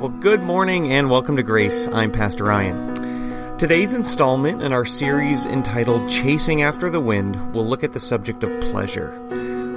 [0.00, 1.86] Well, good morning and welcome to Grace.
[1.92, 3.58] I'm Pastor Ryan.
[3.58, 8.42] Today's installment in our series entitled Chasing After the Wind will look at the subject
[8.42, 9.20] of pleasure.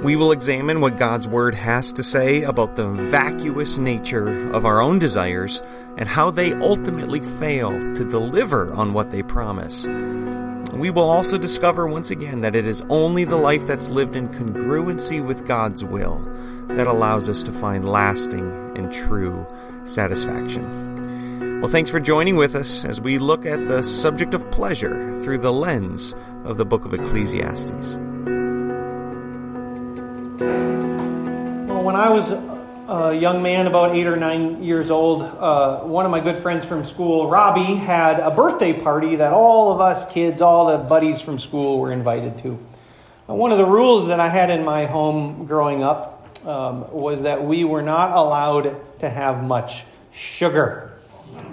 [0.02, 4.80] We will examine what God's Word has to say about the vacuous nature of our
[4.80, 5.62] own desires
[5.98, 9.84] and how they ultimately fail to deliver on what they promise.
[10.78, 14.28] We will also discover once again that it is only the life that's lived in
[14.28, 16.18] congruency with God's will
[16.68, 19.46] that allows us to find lasting and true
[19.84, 21.60] satisfaction.
[21.62, 25.38] Well, thanks for joining with us as we look at the subject of pleasure through
[25.38, 27.96] the lens of the book of Ecclesiastes.
[31.66, 32.30] Well, when I was
[32.88, 36.64] a young man, about eight or nine years old, uh, one of my good friends
[36.64, 41.20] from school, Robbie, had a birthday party that all of us kids, all the buddies
[41.20, 42.58] from school, were invited to.
[43.26, 47.42] one of the rules that I had in my home growing up um, was that
[47.42, 50.93] we were not allowed to have much sugar.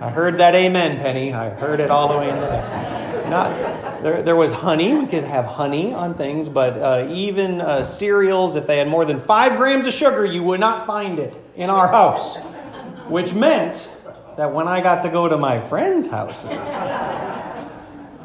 [0.02, 1.34] I heard that amen, Penny.
[1.34, 3.30] I heard it all the way in the back.
[3.30, 4.94] Not, there, there was honey.
[4.94, 9.06] We could have honey on things, but uh, even uh, cereals, if they had more
[9.06, 12.38] than five grams of sugar, you would not find it in our house.
[13.08, 13.90] Which meant
[14.38, 16.50] that when I got to go to my friends' houses,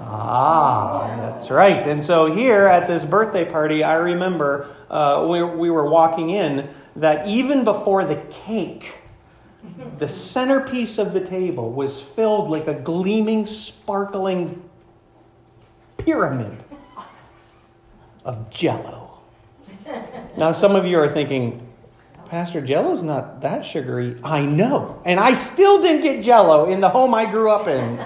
[0.08, 1.86] Ah, that's right.
[1.86, 6.68] And so here at this birthday party, I remember uh, we, we were walking in
[6.96, 8.94] that even before the cake,
[9.98, 14.62] the centerpiece of the table was filled like a gleaming, sparkling
[15.98, 16.62] pyramid
[18.24, 19.18] of jello.
[20.36, 21.62] Now, some of you are thinking,
[22.28, 24.18] Pastor, jello's not that sugary.
[24.24, 25.00] I know.
[25.04, 27.96] And I still didn't get jello in the home I grew up in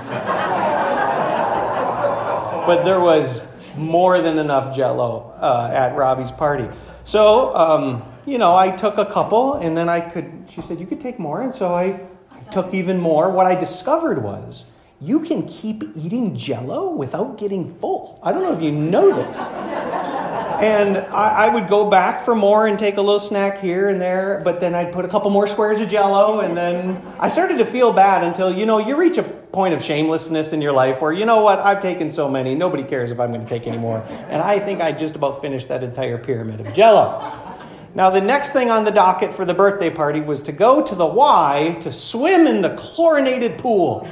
[2.71, 3.43] but there was
[3.77, 6.69] more than enough jello uh, at Robbie's party.
[7.05, 10.87] So, um, you know, I took a couple and then I could, she said, you
[10.87, 11.43] could take more.
[11.43, 12.01] And so I,
[12.31, 13.31] I took even more.
[13.31, 14.67] What I discovered was
[15.01, 18.21] you can keep eating jello without getting full.
[18.23, 19.37] I don't know if you know this.
[19.37, 24.01] and I, I, would go back for more and take a little snack here and
[24.01, 27.57] there, but then I'd put a couple more squares of jello, and then I started
[27.59, 31.01] to feel bad until, you know, you reach a point of shamelessness in your life
[31.01, 33.67] where, you know what, I've taken so many, nobody cares if I'm going to take
[33.67, 34.01] any more.
[34.29, 37.50] And I think I just about finished that entire pyramid of jello.
[37.93, 40.95] Now, the next thing on the docket for the birthday party was to go to
[40.95, 44.07] the Y to swim in the chlorinated pool.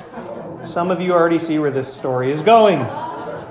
[0.66, 2.84] Some of you already see where this story is going.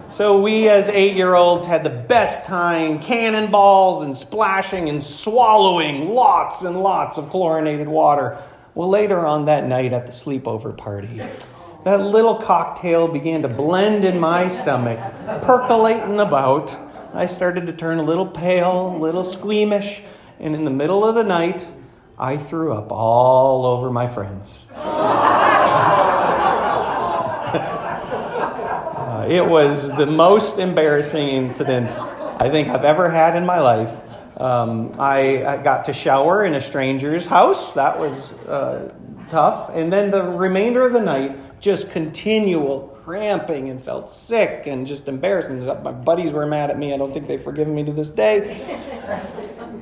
[0.09, 6.09] So, we as eight year olds had the best time cannonballs and splashing and swallowing
[6.09, 8.37] lots and lots of chlorinated water.
[8.75, 11.21] Well, later on that night at the sleepover party,
[11.85, 14.99] that little cocktail began to blend in my stomach,
[15.41, 16.77] percolating about.
[17.13, 20.01] I started to turn a little pale, a little squeamish,
[20.39, 21.65] and in the middle of the night,
[22.17, 24.65] I threw up all over my friends.
[24.73, 24.87] uh,
[29.29, 34.01] it was the most embarrassing incident I think I've ever had in my life.
[34.39, 37.73] Um, I, I, got to shower in a stranger's house.
[37.73, 38.93] That was uh,
[39.31, 39.71] tough.
[39.73, 45.07] And then the remainder of the night, just continual cramping and felt sick and just
[45.07, 45.65] embarrassing.
[45.65, 46.93] My buddies were mad at me.
[46.93, 48.61] I don't think they've forgiven me to this day.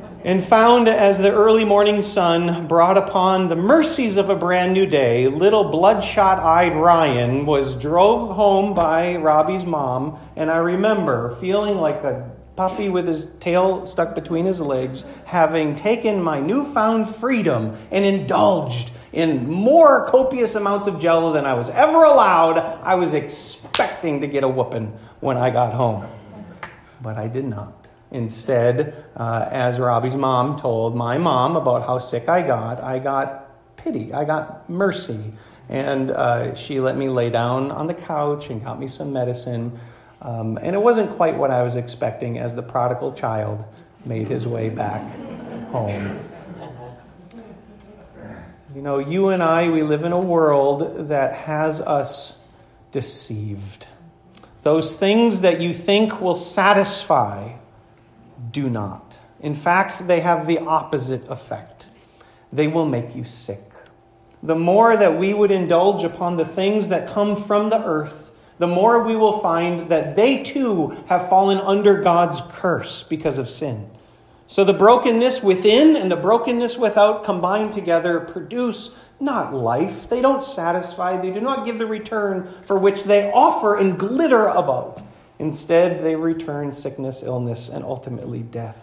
[0.23, 4.85] and found as the early morning sun brought upon the mercies of a brand new
[4.85, 10.19] day, little bloodshot eyed Ryan was drove home by Robbie's mom.
[10.35, 15.75] And I remember feeling like a puppy with his tail stuck between his legs, having
[15.75, 21.69] taken my newfound freedom and indulged in more copious amounts of jello than I was
[21.69, 24.87] ever allowed, I was expecting to get a whooping
[25.21, 26.05] when I got home.
[27.01, 27.87] But I did not.
[28.11, 33.77] Instead, uh, as Robbie's mom told my mom about how sick I got, I got
[33.77, 35.33] pity, I got mercy.
[35.69, 39.79] And uh, she let me lay down on the couch and got me some medicine.
[40.21, 43.63] Um, and it wasn't quite what I was expecting as the prodigal child
[44.03, 45.01] made his way back
[45.71, 46.19] home.
[48.75, 52.35] You know, you and I, we live in a world that has us
[52.91, 53.87] deceived.
[54.63, 57.53] Those things that you think will satisfy
[58.51, 59.17] do not.
[59.39, 61.87] In fact, they have the opposite effect.
[62.51, 63.63] They will make you sick.
[64.43, 68.67] The more that we would indulge upon the things that come from the earth, the
[68.67, 73.89] more we will find that they too have fallen under God's curse because of sin.
[74.47, 80.09] So the brokenness within and the brokenness without combined together produce not life.
[80.09, 81.19] They don't satisfy.
[81.21, 85.01] They do not give the return for which they offer and glitter about.
[85.39, 88.77] Instead, they return sickness, illness, and ultimately death.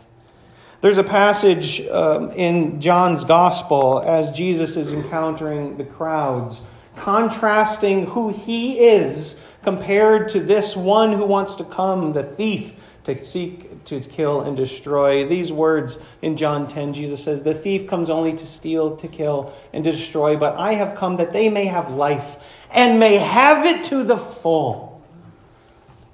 [0.80, 6.62] There's a passage um, in John's gospel as Jesus is encountering the crowds,
[6.96, 12.72] contrasting who he is compared to this one who wants to come, the thief,
[13.04, 15.26] to seek to kill and destroy.
[15.26, 19.52] These words in John 10, Jesus says, The thief comes only to steal, to kill,
[19.72, 22.36] and to destroy, but I have come that they may have life
[22.70, 25.02] and may have it to the full.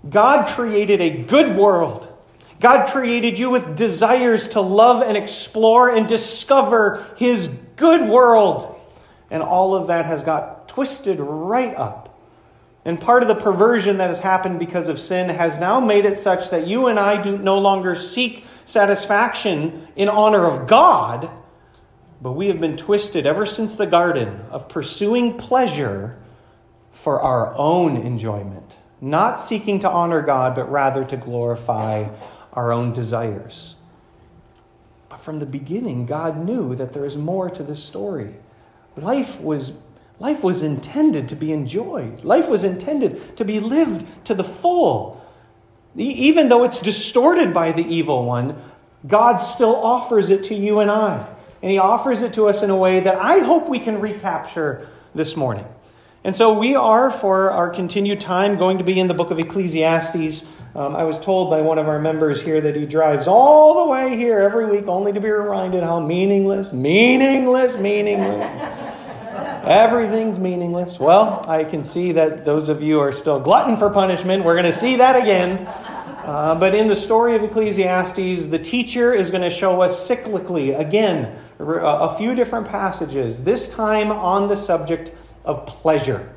[0.09, 2.09] God created a good world
[2.61, 8.81] God created you with desires to love and explore and discover His good world.
[9.31, 12.08] And all of that has got twisted right up.
[12.89, 16.17] And part of the perversion that has happened because of sin has now made it
[16.17, 21.29] such that you and I do no longer seek satisfaction in honor of God,
[22.23, 26.19] but we have been twisted ever since the garden of pursuing pleasure
[26.91, 32.09] for our own enjoyment, not seeking to honor God, but rather to glorify
[32.55, 33.75] our own desires.
[35.11, 38.37] But from the beginning, God knew that there is more to this story.
[38.97, 39.75] Life was,
[40.19, 45.25] life was intended to be enjoyed, life was intended to be lived to the full.
[45.97, 48.61] Even though it's distorted by the evil one,
[49.07, 51.27] God still offers it to you and I.
[51.63, 54.89] And He offers it to us in a way that I hope we can recapture
[55.15, 55.67] this morning.
[56.25, 59.39] And so we are, for our continued time, going to be in the book of
[59.39, 60.45] Ecclesiastes.
[60.75, 63.91] Um, I was told by one of our members here that he drives all the
[63.91, 68.98] way here every week only to be reminded how meaningless, meaningless, meaningless.
[69.69, 70.99] Everything's meaningless.
[70.99, 74.43] Well, I can see that those of you are still glutton for punishment.
[74.43, 75.67] We're going to see that again.
[75.67, 80.79] Uh, but in the story of Ecclesiastes, the teacher is going to show us cyclically,
[80.79, 85.13] again, a few different passages, this time on the subject
[85.45, 86.35] of pleasure.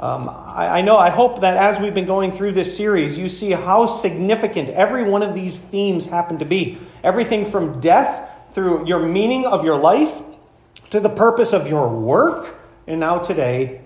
[0.00, 3.28] Um, I, I know, I hope that as we've been going through this series, you
[3.28, 6.80] see how significant every one of these themes happen to be.
[7.04, 10.12] Everything from death through your meaning of your life
[10.90, 13.80] to the purpose of your work, and now today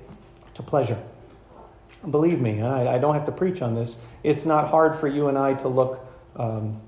[0.55, 1.03] to pleasure.
[2.11, 3.97] Believe me, I, I don't have to preach on this.
[4.23, 6.07] It's not hard for you and I to look
[6.37, 6.81] um,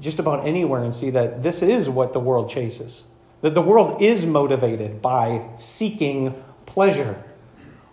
[0.00, 3.04] just about anywhere and see that this is what the world chases.
[3.40, 7.22] That the world is motivated by seeking pleasure.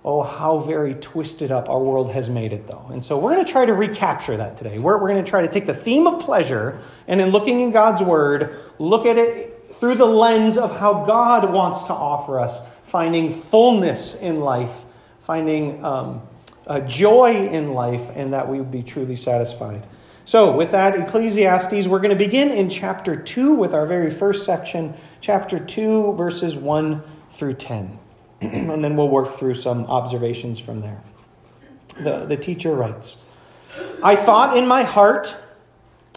[0.03, 2.87] Oh, how very twisted up our world has made it, though.
[2.91, 4.77] And so we're going to try to recapture that today.
[4.77, 7.71] We're, we're going to try to take the theme of pleasure and, in looking in
[7.71, 12.59] God's Word, look at it through the lens of how God wants to offer us,
[12.85, 14.83] finding fullness in life,
[15.21, 16.21] finding um,
[16.87, 19.85] joy in life, and that we would be truly satisfied.
[20.27, 24.43] So, with that, Ecclesiastes, we're going to begin in chapter 2 with our very first
[24.43, 27.03] section, chapter 2, verses 1
[27.33, 27.99] through 10.
[28.41, 31.01] and then we'll work through some observations from there.
[32.03, 33.17] The, the teacher writes
[34.03, 35.35] I thought in my heart,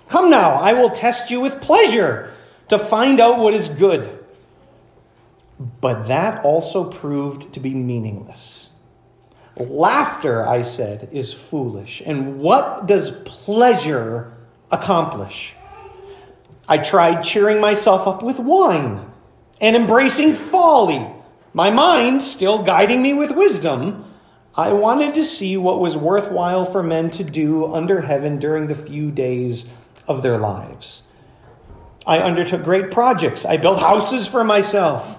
[0.09, 2.33] Come now, I will test you with pleasure
[2.69, 4.18] to find out what is good.
[5.59, 8.69] But that also proved to be meaningless.
[9.57, 12.01] Laughter, I said, is foolish.
[12.05, 14.33] And what does pleasure
[14.71, 15.55] accomplish?
[16.69, 19.11] I tried cheering myself up with wine
[19.61, 21.07] and embracing folly
[21.55, 24.05] my mind still guiding me with wisdom,
[24.55, 28.75] I wanted to see what was worthwhile for men to do under heaven during the
[28.75, 29.67] few days
[30.07, 31.03] of their lives.
[32.07, 33.45] I undertook great projects.
[33.45, 35.19] I built houses for myself.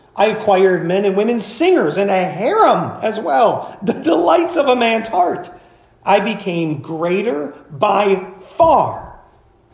[0.15, 4.75] I acquired men and women singers and a harem as well, the delights of a
[4.75, 5.49] man's heart.
[6.03, 9.19] I became greater by far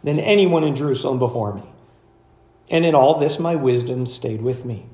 [0.04, 1.64] than anyone in Jerusalem before me.
[2.70, 4.86] And in all this, my wisdom stayed with me.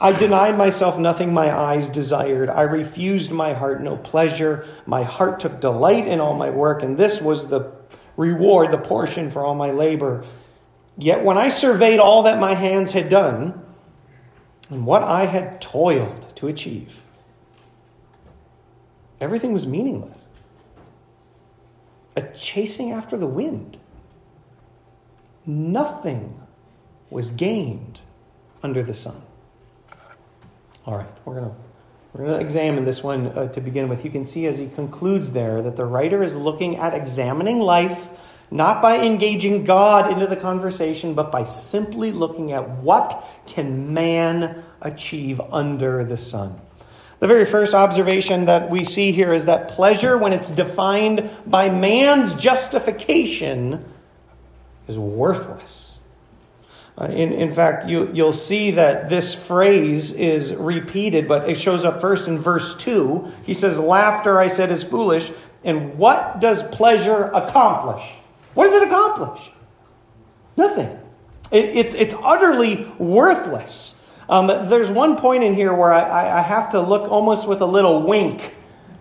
[0.00, 2.50] I denied myself nothing my eyes desired.
[2.50, 4.66] I refused my heart no pleasure.
[4.86, 7.72] My heart took delight in all my work, and this was the
[8.16, 10.24] reward, the portion for all my labor.
[10.96, 13.63] Yet when I surveyed all that my hands had done,
[14.74, 17.00] and what I had toiled to achieve,
[19.20, 20.18] everything was meaningless.
[22.16, 23.76] A chasing after the wind.
[25.46, 26.40] Nothing
[27.08, 28.00] was gained
[28.64, 29.22] under the sun.
[30.86, 31.56] All right, we're going to
[32.12, 34.04] we're going to examine this one uh, to begin with.
[34.04, 38.08] You can see as he concludes there that the writer is looking at examining life
[38.54, 44.62] not by engaging God into the conversation, but by simply looking at what can man
[44.80, 46.60] achieve under the sun.
[47.18, 51.68] The very first observation that we see here is that pleasure, when it's defined by
[51.68, 53.84] man's justification,
[54.86, 55.96] is worthless.
[56.96, 61.84] Uh, in, in fact, you, you'll see that this phrase is repeated, but it shows
[61.84, 63.32] up first in verse 2.
[63.42, 65.32] He says, Laughter, I said, is foolish.
[65.64, 68.04] And what does pleasure accomplish?
[68.54, 69.50] What does it accomplish?
[70.56, 70.98] Nothing.
[71.50, 73.94] It, it's, it's utterly worthless.
[74.28, 77.66] Um, there's one point in here where I, I have to look almost with a
[77.66, 78.54] little wink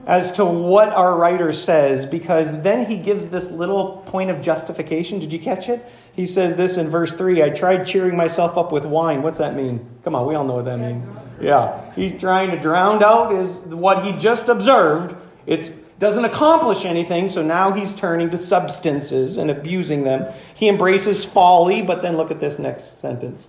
[0.05, 5.19] as to what our writer says, because then he gives this little point of justification.
[5.19, 5.86] Did you catch it?
[6.12, 9.22] He says this in verse 3 I tried cheering myself up with wine.
[9.22, 9.86] What's that mean?
[10.03, 11.05] Come on, we all know what that means.
[11.39, 11.93] Yeah.
[11.93, 15.15] He's trying to drown out is what he just observed.
[15.45, 20.31] It doesn't accomplish anything, so now he's turning to substances and abusing them.
[20.53, 23.48] He embraces folly, but then look at this next sentence.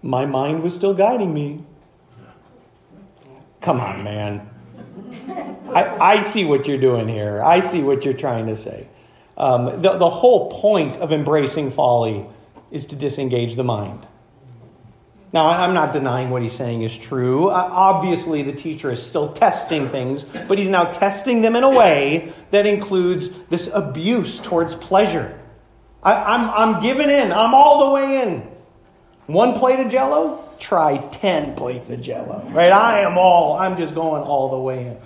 [0.00, 1.62] My mind was still guiding me.
[3.60, 4.48] Come on, man.
[5.74, 7.42] I, I see what you're doing here.
[7.42, 8.88] I see what you're trying to say.
[9.36, 12.24] Um, the, the whole point of embracing folly
[12.70, 14.06] is to disengage the mind.
[15.32, 17.48] Now, I'm not denying what he's saying is true.
[17.48, 21.68] Uh, obviously, the teacher is still testing things, but he's now testing them in a
[21.68, 25.38] way that includes this abuse towards pleasure.
[26.02, 28.48] I, I'm, I'm giving in, I'm all the way in.
[29.26, 32.72] One plate of jello, try 10 plates of jello, right?
[32.72, 34.96] I am all, I'm just going all the way in.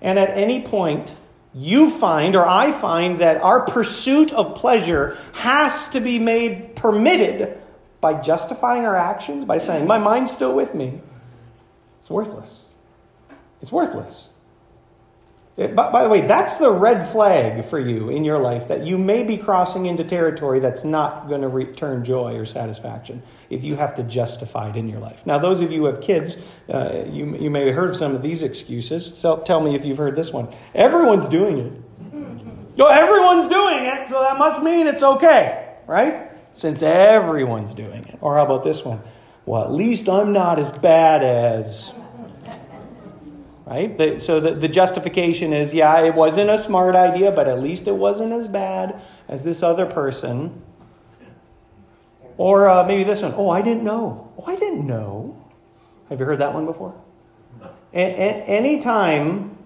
[0.00, 1.14] And at any point,
[1.54, 7.60] you find, or I find, that our pursuit of pleasure has to be made permitted
[8.00, 11.00] by justifying our actions, by saying, My mind's still with me.
[12.00, 12.62] It's worthless.
[13.60, 14.28] It's worthless.
[15.56, 18.86] It, by, by, the way, that's the red flag for you in your life that
[18.86, 23.62] you may be crossing into territory that's not going to return joy or satisfaction if
[23.62, 25.26] you have to justify it in your life.
[25.26, 26.36] Now, those of you who have kids,
[26.72, 29.14] uh, you, you may have heard some of these excuses.
[29.18, 30.48] So tell me if you've heard this one.
[30.74, 31.72] Everyone's doing it.
[32.78, 36.29] No, everyone's doing it, so that must mean it's okay, right?
[36.54, 38.18] Since everyone's doing it.
[38.20, 39.00] Or how about this one?
[39.46, 41.92] Well, at least I'm not as bad as
[43.70, 44.20] right?
[44.20, 47.94] So the, the justification is yeah, it wasn't a smart idea, but at least it
[47.94, 50.62] wasn't as bad as this other person.
[52.36, 53.34] Or uh, maybe this one.
[53.36, 54.32] Oh, I didn't know.
[54.38, 55.36] Oh, I didn't know.
[56.08, 56.94] Have you heard that one before?
[57.62, 59.56] A- a- anytime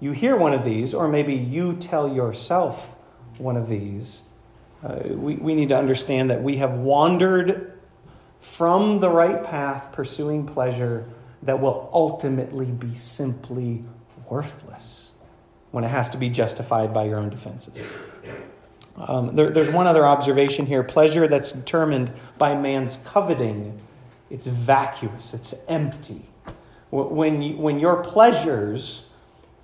[0.00, 2.94] you hear one of these, or maybe you tell yourself
[3.38, 4.20] one of these,
[4.86, 7.72] uh, we, we need to understand that we have wandered
[8.40, 11.08] from the right path, pursuing pleasure
[11.42, 13.82] that will ultimately be simply
[14.30, 15.10] worthless
[15.72, 17.74] when it has to be justified by your own defenses.
[18.96, 23.78] Um, there, there's one other observation here pleasure that's determined by man's coveting,
[24.30, 26.22] it's vacuous, it's empty.
[26.90, 29.04] When, you, when your pleasures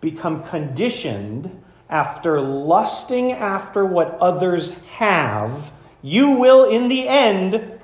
[0.00, 1.61] become conditioned
[1.92, 5.70] after lusting after what others have,
[6.00, 7.78] you will, in the end,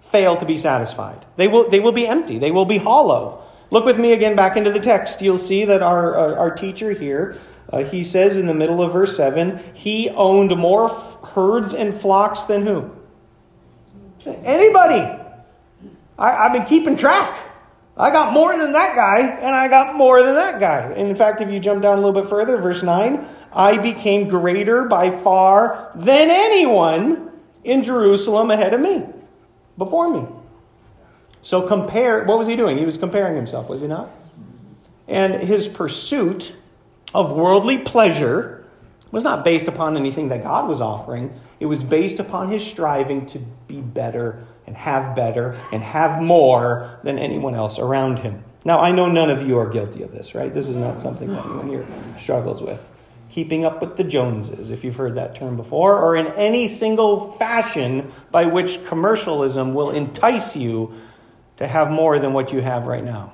[0.00, 1.24] fail to be satisfied.
[1.36, 3.44] They will, they will be empty, they will be hollow.
[3.70, 5.22] Look with me again back into the text.
[5.22, 7.38] You'll see that our, our, our teacher here,
[7.72, 12.00] uh, he says in the middle of verse 7, he owned more f- herds and
[12.00, 12.90] flocks than who?
[14.26, 15.18] Anybody.
[16.18, 17.38] I, I've been keeping track.
[17.96, 20.92] I got more than that guy, and I got more than that guy.
[20.96, 24.28] And in fact, if you jump down a little bit further, verse 9, I became
[24.28, 27.30] greater by far than anyone
[27.64, 29.04] in Jerusalem ahead of me
[29.76, 30.26] before me.
[31.42, 32.78] So compare, what was he doing?
[32.78, 34.10] He was comparing himself, was he not?
[35.08, 36.54] And his pursuit
[37.14, 38.64] of worldly pleasure
[39.10, 41.34] was not based upon anything that God was offering.
[41.58, 47.00] It was based upon his striving to be better and have better and have more
[47.02, 48.44] than anyone else around him.
[48.64, 50.52] Now, I know none of you are guilty of this, right?
[50.54, 51.86] This is not something that anyone here
[52.18, 52.80] struggles with
[53.30, 57.32] keeping up with the Joneses, if you've heard that term before, or in any single
[57.32, 60.94] fashion by which commercialism will entice you
[61.56, 63.32] to have more than what you have right now.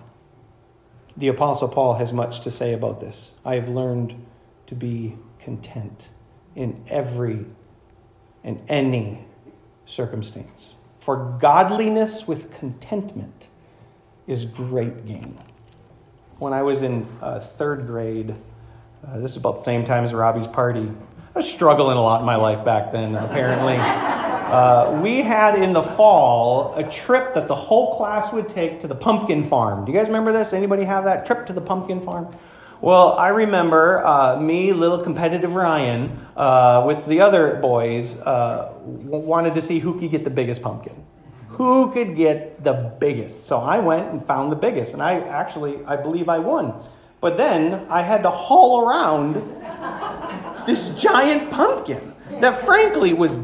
[1.17, 3.31] The Apostle Paul has much to say about this.
[3.45, 4.27] I have learned
[4.67, 6.09] to be content
[6.55, 7.47] in every
[8.45, 9.27] and any
[9.87, 10.71] circumstance.
[11.01, 13.49] For godliness with contentment
[14.27, 15.39] is great gain.
[16.39, 18.35] When I was in uh, third grade,
[19.05, 20.89] uh, this is about the same time as Robbie's party.
[21.35, 23.77] I was struggling a lot in my life back then, apparently.
[23.77, 28.87] Uh, we had in the fall a trip that the whole class would take to
[28.87, 29.85] the pumpkin farm.
[29.85, 30.53] Do you guys remember this?
[30.53, 32.35] Anybody have that trip to the pumpkin farm?
[32.81, 39.55] Well, I remember uh, me, little competitive Ryan, uh, with the other boys, uh, wanted
[39.57, 41.05] to see who could get the biggest pumpkin.
[41.49, 43.47] Who could get the biggest?
[43.47, 46.75] So I went and found the biggest, and I actually, I believe I won.
[47.21, 49.35] But then I had to haul around
[50.67, 53.39] this giant pumpkin that, frankly, was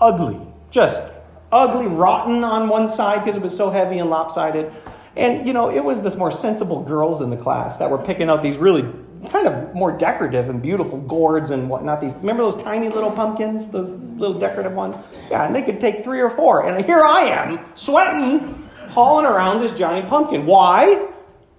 [0.00, 0.40] ugly.
[0.70, 1.02] Just
[1.50, 4.72] ugly, rotten on one side because it was so heavy and lopsided.
[5.16, 8.28] And, you know, it was the more sensible girls in the class that were picking
[8.28, 8.82] out these really
[9.30, 12.00] kind of more decorative and beautiful gourds and whatnot.
[12.00, 14.96] These remember those tiny little pumpkins, those little decorative ones?
[15.30, 16.68] Yeah, and they could take three or four.
[16.68, 20.46] And here I am, sweating, hauling around this giant pumpkin.
[20.46, 21.08] Why?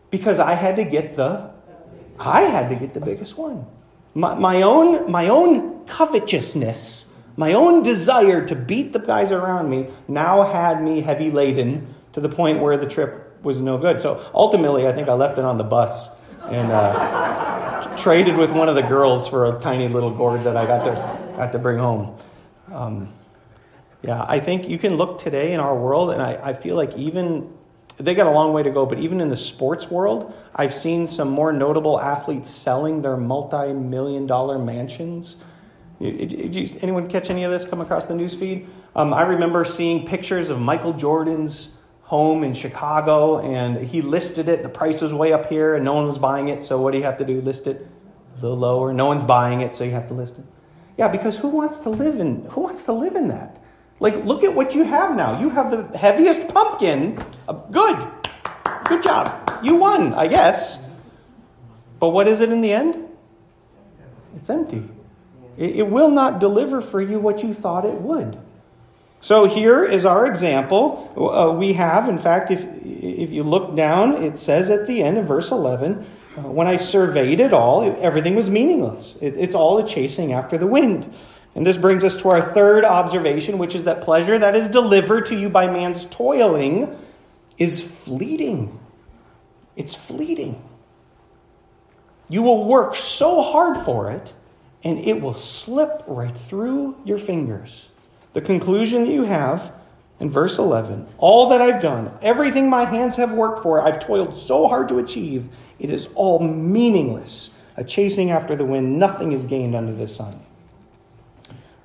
[0.09, 1.51] Because I had to get the
[2.19, 3.65] I had to get the biggest one.
[4.13, 7.05] My, my own my own covetousness,
[7.37, 12.19] my own desire to beat the guys around me now had me heavy laden to
[12.19, 14.01] the point where the trip was no good.
[14.01, 16.09] So ultimately, I think I left it on the bus
[16.43, 20.65] and uh, traded with one of the girls for a tiny little gourd that I
[20.65, 22.17] got to got to bring home.
[22.71, 23.13] Um,
[24.01, 26.95] yeah, I think you can look today in our world, and I, I feel like
[26.95, 27.53] even
[27.99, 31.05] they got a long way to go, but even in the sports world, I've seen
[31.05, 35.35] some more notable athletes selling their multi million dollar mansions.
[35.99, 38.67] Did anyone catch any of this come across the news feed?
[38.95, 41.69] Um, I remember seeing pictures of Michael Jordan's
[42.03, 44.63] home in Chicago and he listed it.
[44.63, 46.63] The price was way up here and no one was buying it.
[46.63, 47.41] So what do you have to do?
[47.41, 47.85] List it
[48.37, 48.93] a little lower.
[48.93, 50.45] No one's buying it, so you have to list it.
[50.97, 53.61] Yeah, because who wants to live in who wants to live in that?
[53.99, 55.39] Like look at what you have now.
[55.39, 57.21] You have the heaviest pumpkin.
[57.47, 58.07] Uh, good.
[58.85, 59.59] Good job.
[59.63, 60.79] You won, I guess.
[61.99, 63.07] But what is it in the end?
[64.35, 64.87] It's empty.
[65.57, 68.39] It, will not deliver for you what you thought it would.
[69.19, 71.11] So here is our example.
[71.17, 75.17] Uh, we have, in fact, if, if you look down, it says at the end
[75.17, 76.05] of verse 11,
[76.37, 79.15] uh, when I surveyed it all, everything was meaningless.
[79.19, 81.13] It, it's all a chasing after the wind.
[81.59, 85.25] And this brings us to our third observation, which is that pleasure that is delivered
[85.25, 86.97] to you by man's toiling
[87.57, 88.79] is fleeting.
[89.75, 90.63] It's fleeting.
[92.29, 94.31] You will work so hard for it,
[94.85, 97.89] and it will slip right through your fingers.
[98.31, 99.73] The conclusion that you have
[100.21, 104.37] in verse 11 all that I've done, everything my hands have worked for, I've toiled
[104.37, 107.49] so hard to achieve, it is all meaningless.
[107.75, 110.39] A chasing after the wind, nothing is gained under the sun.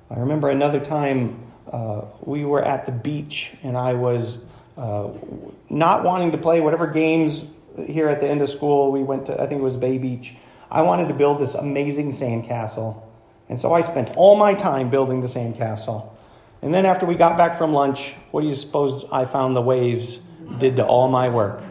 [0.09, 4.37] I remember another time uh, we were at the beach and I was
[4.77, 5.09] uh,
[5.69, 7.43] not wanting to play whatever games
[7.87, 8.91] here at the end of school.
[8.91, 10.33] We went to, I think it was Bay Beach.
[10.69, 13.01] I wanted to build this amazing sandcastle.
[13.49, 16.11] And so I spent all my time building the sandcastle.
[16.61, 19.61] And then after we got back from lunch, what do you suppose I found the
[19.61, 20.19] waves
[20.59, 21.61] did to all my work?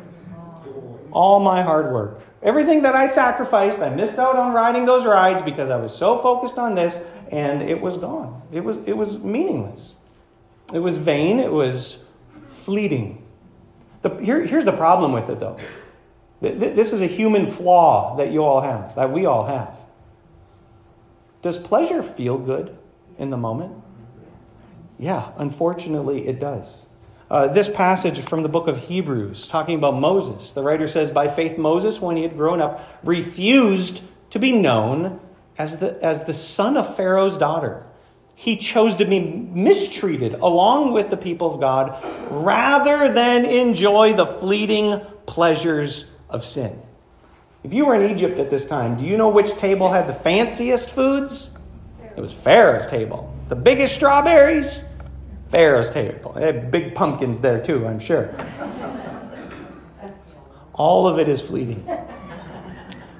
[1.10, 2.20] All my hard work.
[2.42, 6.18] Everything that I sacrificed, I missed out on riding those rides because I was so
[6.18, 7.00] focused on this,
[7.34, 8.42] and it was gone.
[8.52, 9.92] It was, it was meaningless.
[10.72, 11.40] It was vain.
[11.40, 11.98] It was
[12.48, 13.26] fleeting.
[14.02, 15.56] The, here, here's the problem with it, though.
[16.40, 19.76] This is a human flaw that you all have, that we all have.
[21.42, 22.76] Does pleasure feel good
[23.18, 23.82] in the moment?
[24.96, 26.76] Yeah, unfortunately, it does.
[27.28, 31.26] Uh, this passage from the book of Hebrews, talking about Moses, the writer says, By
[31.26, 35.18] faith, Moses, when he had grown up, refused to be known
[35.58, 37.86] as the, as the son of Pharaoh's daughter.
[38.34, 44.26] He chose to be mistreated along with the people of God rather than enjoy the
[44.26, 46.82] fleeting pleasures of sin.
[47.62, 50.12] If you were in Egypt at this time, do you know which table had the
[50.12, 51.50] fanciest foods?
[52.16, 53.34] It was Pharaoh's table.
[53.48, 54.82] The biggest strawberries,
[55.50, 56.32] Pharaoh's table.
[56.32, 58.34] They had big pumpkins there too, I'm sure.
[60.74, 61.88] All of it is fleeting.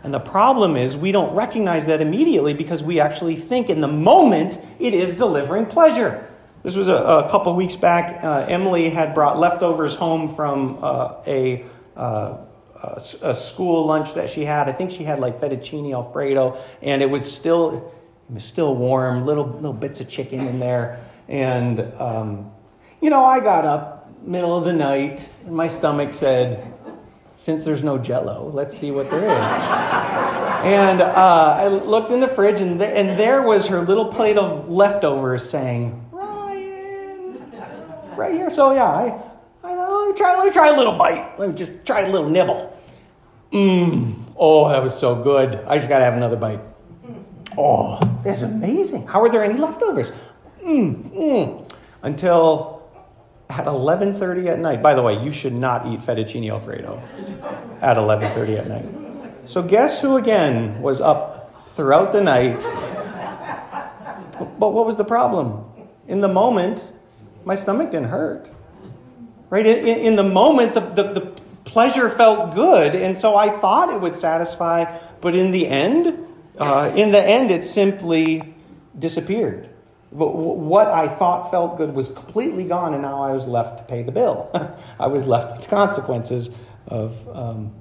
[0.04, 3.88] And the problem is, we don't recognize that immediately because we actually think in the
[3.88, 6.30] moment it is delivering pleasure.
[6.62, 8.22] This was a, a couple weeks back.
[8.22, 11.64] Uh, Emily had brought leftovers home from uh, a,
[11.96, 12.36] uh,
[13.22, 14.68] a school lunch that she had.
[14.68, 17.92] I think she had like fettuccine alfredo, and it was still
[18.28, 21.04] it was still warm, little, little bits of chicken in there.
[21.28, 22.50] And, um,
[23.00, 26.73] you know, I got up middle of the night, and my stomach said,
[27.44, 29.36] since there's no jello, let's see what there is.
[30.64, 34.38] and uh, I looked in the fridge, and, th- and there was her little plate
[34.38, 37.36] of leftovers saying, Ryan,
[38.16, 38.48] right here.
[38.48, 39.20] So, yeah, I,
[39.62, 41.38] I thought, let me try, let me try a little bite.
[41.38, 42.74] Let me just try a little nibble.
[43.52, 44.14] Mmm.
[44.38, 45.56] Oh, that was so good.
[45.66, 46.60] I just got to have another bite.
[47.58, 49.06] Oh, that's amazing.
[49.06, 50.12] How are there any leftovers?
[50.62, 51.70] Mm, mm.
[52.02, 52.73] Until
[53.58, 54.82] at 11:30 at night.
[54.82, 57.02] By the way, you should not eat fettuccine alfredo
[57.80, 58.86] at 11:30 at night.
[59.46, 62.62] So, guess who again was up throughout the night?
[64.58, 65.64] But what was the problem?
[66.08, 66.82] In the moment,
[67.44, 68.50] my stomach didn't hurt.
[69.50, 69.66] Right?
[69.66, 71.20] In, in the moment, the, the, the
[71.64, 76.18] pleasure felt good, and so I thought it would satisfy, but in the end,
[76.58, 78.54] uh, in the end, it simply
[78.98, 79.68] disappeared.
[80.14, 83.84] But what I thought felt good was completely gone, and now I was left to
[83.84, 84.48] pay the bill.
[85.00, 86.50] I was left with the consequences
[86.86, 87.72] of um,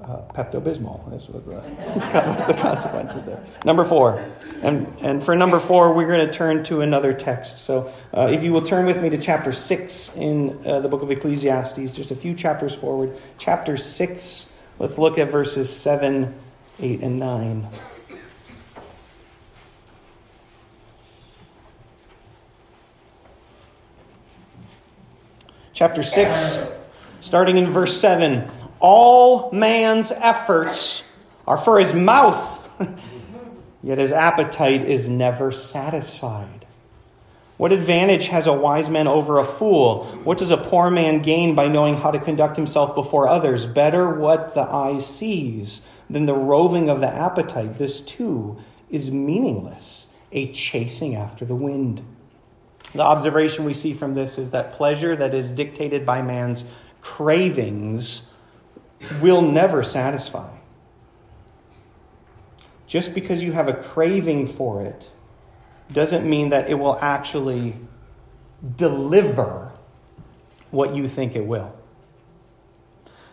[0.00, 1.10] uh, Pepto Bismol.
[1.10, 1.54] This was the,
[2.26, 3.44] was the consequences there.
[3.64, 4.24] Number four.
[4.62, 7.58] And, and for number four, we're going to turn to another text.
[7.58, 11.02] So uh, if you will turn with me to chapter 6 in uh, the book
[11.02, 13.16] of Ecclesiastes, just a few chapters forward.
[13.38, 14.46] Chapter 6,
[14.78, 16.34] let's look at verses 7,
[16.78, 17.68] 8, and 9.
[25.74, 26.58] Chapter 6,
[27.22, 31.02] starting in verse 7 All man's efforts
[31.46, 32.60] are for his mouth,
[33.82, 36.66] yet his appetite is never satisfied.
[37.56, 40.04] What advantage has a wise man over a fool?
[40.24, 43.64] What does a poor man gain by knowing how to conduct himself before others?
[43.64, 45.80] Better what the eye sees
[46.10, 47.78] than the roving of the appetite.
[47.78, 48.58] This too
[48.90, 52.04] is meaningless, a chasing after the wind.
[52.94, 56.64] The observation we see from this is that pleasure that is dictated by man's
[57.00, 58.28] cravings
[59.20, 60.50] will never satisfy.
[62.86, 65.10] Just because you have a craving for it
[65.92, 67.74] doesn't mean that it will actually
[68.76, 69.72] deliver
[70.70, 71.74] what you think it will.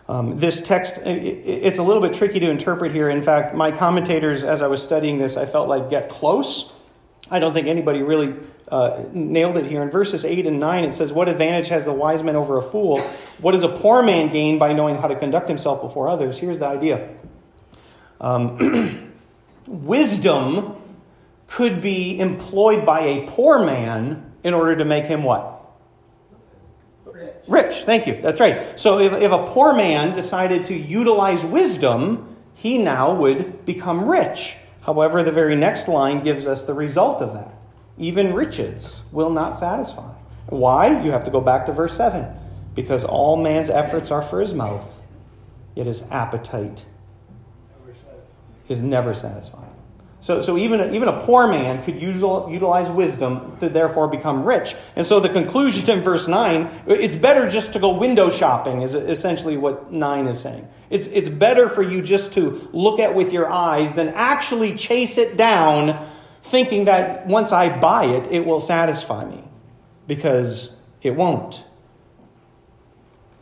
[0.07, 3.09] Um, this text, it's a little bit tricky to interpret here.
[3.09, 6.71] In fact, my commentators, as I was studying this, I felt like get close
[7.31, 8.35] I don't think anybody really
[8.69, 9.81] uh, nailed it here.
[9.83, 12.61] In verses 8 and 9, it says, What advantage has the wise man over a
[12.61, 12.99] fool?
[13.39, 16.37] What does a poor man gain by knowing how to conduct himself before others?
[16.37, 17.09] Here's the idea
[18.19, 19.13] um,
[19.67, 20.75] wisdom
[21.47, 25.55] could be employed by a poor man in order to make him what?
[27.05, 27.33] Rich.
[27.47, 28.21] Rich, thank you.
[28.21, 28.79] That's right.
[28.79, 34.55] So if, if a poor man decided to utilize wisdom, he now would become rich.
[34.89, 37.53] However, the very next line gives us the result of that.
[37.99, 40.11] Even riches will not satisfy.
[40.47, 41.03] Why?
[41.03, 42.25] You have to go back to verse 7.
[42.73, 44.99] Because all man's efforts are for his mouth,
[45.75, 46.85] yet his appetite
[48.67, 49.68] is never satisfied.
[50.21, 54.75] So, so even, a, even a poor man could utilize wisdom to therefore become rich.
[54.95, 58.95] And so the conclusion in verse 9, it's better just to go window shopping, is
[58.95, 60.67] essentially what 9 is saying.
[60.89, 65.17] It's, it's better for you just to look at with your eyes than actually chase
[65.17, 66.09] it down,
[66.43, 69.43] thinking that once I buy it, it will satisfy me.
[70.05, 71.63] Because it won't.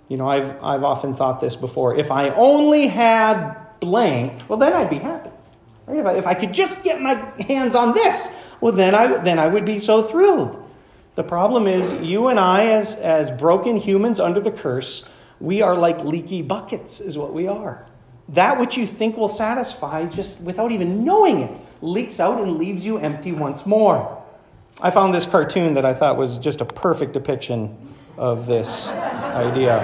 [0.10, 1.98] You know, I've, I've often thought this before.
[1.98, 5.27] If I only had blank, well, then I'd be happy.
[5.88, 6.00] Right?
[6.00, 8.30] If, I, if I could just get my hands on this,
[8.62, 10.64] well, then I, then I would be so thrilled.
[11.16, 15.04] The problem is, you and I, as, as broken humans under the curse,
[15.40, 17.88] we are like leaky buckets, is what we are.
[18.30, 22.86] That which you think will satisfy, just without even knowing it, leaks out and leaves
[22.86, 24.22] you empty once more.
[24.82, 27.76] I found this cartoon that I thought was just a perfect depiction
[28.18, 29.80] of this idea.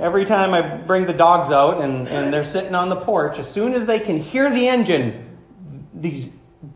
[0.00, 3.50] Every time I bring the dogs out and, and they're sitting on the porch, as
[3.50, 5.38] soon as they can hear the engine,
[5.94, 6.28] these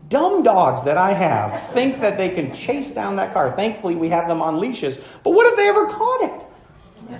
[0.09, 3.51] dumb dogs that I have think that they can chase down that car.
[3.55, 4.97] Thankfully, we have them on leashes.
[5.23, 7.19] But what if they ever caught it?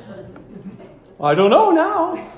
[1.22, 2.32] I don't know now.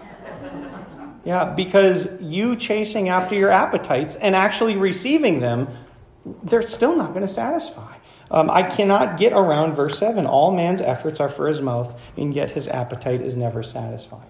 [1.24, 5.68] Yeah, because you chasing after your appetites and actually receiving them,
[6.44, 7.96] they're still not going to satisfy.
[8.32, 10.26] Um, I cannot get around verse 7.
[10.26, 14.28] All man's efforts are for his mouth, and yet his appetite is never satisfied.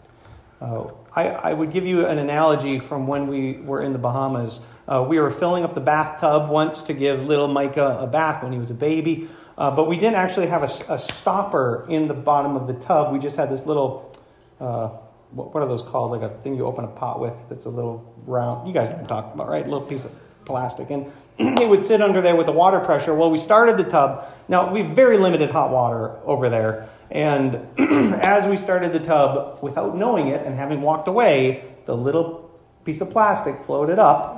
[0.60, 4.60] Uh, I, I, would give you an analogy from when we were in the Bahamas.
[4.88, 8.52] Uh, we were filling up the bathtub once to give little Micah a bath when
[8.52, 9.28] he was a baby.
[9.58, 13.12] Uh, but we didn't actually have a, a, stopper in the bottom of the tub.
[13.12, 14.16] We just had this little,
[14.60, 14.90] uh,
[15.32, 16.12] what, what, are those called?
[16.12, 18.68] Like a thing you open a pot with that's a little round.
[18.68, 19.66] You guys know what I'm talking about, right?
[19.66, 20.12] A little piece of
[20.46, 20.90] plastic.
[20.92, 23.14] And it would sit under there with the water pressure.
[23.14, 24.28] Well, we started the tub.
[24.48, 26.90] Now, we have very limited hot water over there.
[27.10, 27.68] And
[28.24, 32.50] as we started the tub, without knowing it and having walked away, the little
[32.86, 34.38] piece of plastic floated up.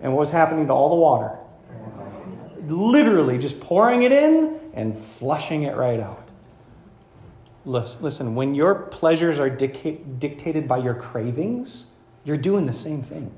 [0.00, 1.36] And what was happening to all the water?
[2.70, 6.28] literally just pouring it in and flushing it right out.
[7.64, 11.84] Listen, when your pleasures are dictated by your cravings,
[12.24, 13.32] you're doing the same thing.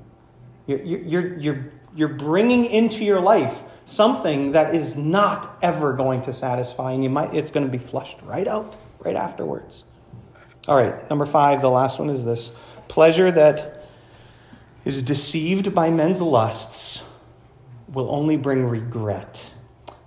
[0.65, 6.33] You're, you're, you're, you're bringing into your life something that is not ever going to
[6.33, 9.83] satisfy, and you might, it's going to be flushed right out right afterwards.
[10.67, 12.51] All right, number five, the last one is this
[12.87, 13.85] Pleasure that
[14.85, 17.01] is deceived by men's lusts
[17.87, 19.41] will only bring regret.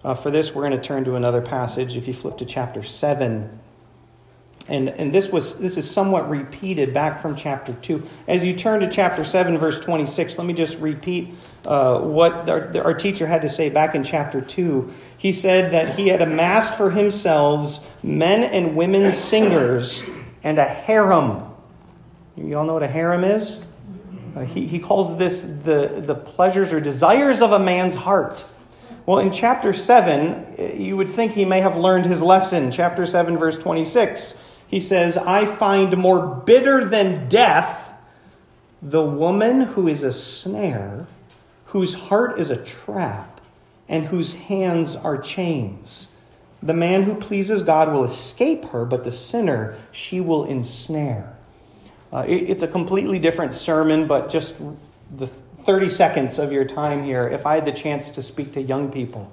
[0.05, 1.96] Uh, for this, we're going to turn to another passage.
[1.96, 3.59] If you flip to chapter 7,
[4.68, 8.05] and, and this, was, this is somewhat repeated back from chapter 2.
[8.26, 12.76] As you turn to chapter 7, verse 26, let me just repeat uh, what our,
[12.83, 14.92] our teacher had to say back in chapter 2.
[15.18, 20.02] He said that he had amassed for himself men and women singers
[20.42, 21.44] and a harem.
[22.37, 23.61] You all know what a harem is?
[24.35, 28.44] Uh, he, he calls this the, the pleasures or desires of a man's heart.
[29.07, 32.72] Well, in chapter 7, you would think he may have learned his lesson.
[32.72, 34.35] Chapter 7, verse 26
[34.68, 37.94] he says, I find more bitter than death
[38.83, 41.07] the woman who is a snare,
[41.66, 43.40] whose heart is a trap,
[43.88, 46.09] and whose hands are chains.
[46.62, 51.37] The man who pleases God will escape her, but the sinner she will ensnare.
[52.12, 54.55] Uh, it, it's a completely different sermon, but just
[55.16, 55.26] the
[55.64, 58.90] 30 seconds of your time here, if I had the chance to speak to young
[58.90, 59.33] people,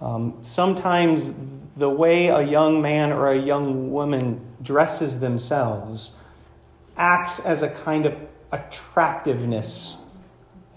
[0.00, 1.32] um, sometimes
[1.76, 6.10] the way a young man or a young woman dresses themselves
[6.96, 8.14] acts as a kind of
[8.52, 9.96] attractiveness.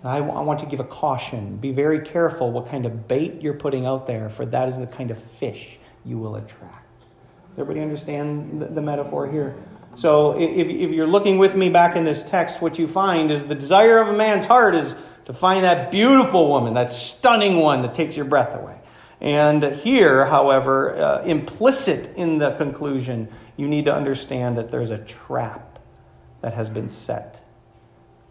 [0.04, 1.58] I, I want to give a caution.
[1.58, 4.88] Be very careful what kind of bait you're putting out there, for that is the
[4.88, 7.02] kind of fish you will attract.
[7.50, 9.56] Does everybody understand the, the metaphor here?
[9.94, 13.46] So, if, if you're looking with me back in this text, what you find is
[13.46, 17.82] the desire of a man's heart is to find that beautiful woman, that stunning one
[17.82, 18.78] that takes your breath away.
[19.22, 24.98] And here, however, uh, implicit in the conclusion, you need to understand that there's a
[24.98, 25.80] trap
[26.42, 27.46] that has been set.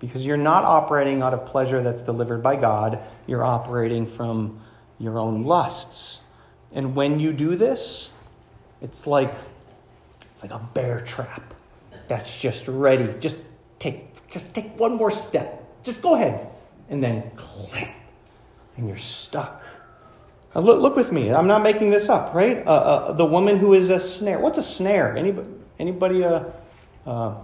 [0.01, 4.61] Because you're not operating out of pleasure that's delivered by God, you're operating from
[4.99, 6.19] your own lusts.
[6.73, 8.11] And when you do this,
[8.81, 9.35] it's like
[10.31, 11.55] it's like a bear trap
[12.09, 13.15] that's just ready.
[13.21, 13.37] Just
[13.79, 15.83] take just take one more step.
[15.83, 16.49] Just go ahead.
[16.89, 17.95] And then clap.
[18.77, 19.63] And you're stuck.
[20.55, 21.33] Uh, look, look with me.
[21.33, 22.67] I'm not making this up, right?
[22.67, 24.41] Uh, uh, the woman who is a snare.
[24.41, 25.17] What's a snare?
[25.17, 25.49] Anybody?
[25.79, 26.25] Anybody?
[26.25, 26.45] Uh,
[27.07, 27.35] uh,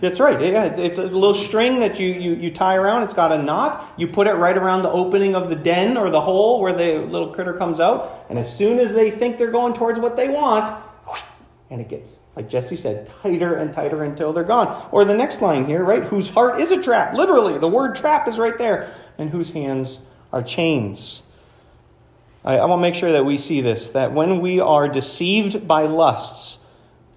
[0.00, 0.40] that's right.
[0.40, 3.02] Yeah, it's a little string that you, you, you tie around.
[3.02, 3.92] It's got a knot.
[3.96, 6.98] You put it right around the opening of the den or the hole where the
[6.98, 8.26] little critter comes out.
[8.30, 10.72] And as soon as they think they're going towards what they want,
[11.70, 14.88] and it gets, like Jesse said, tighter and tighter until they're gone.
[14.92, 16.04] Or the next line here, right?
[16.04, 17.14] Whose heart is a trap.
[17.14, 18.94] Literally, the word trap is right there.
[19.18, 19.98] And whose hands
[20.32, 21.22] our chains.
[22.44, 25.68] I, I want to make sure that we see this that when we are deceived
[25.68, 26.58] by lusts,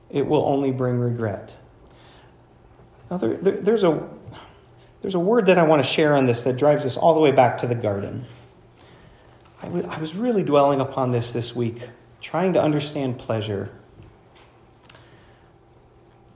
[0.10, 1.51] it will only bring regret.
[3.10, 4.08] Now, there, there, there's, a,
[5.01, 7.19] there's a word that I want to share on this that drives us all the
[7.19, 8.25] way back to the garden.
[9.62, 11.82] I, w- I was really dwelling upon this this week,
[12.21, 13.69] trying to understand pleasure.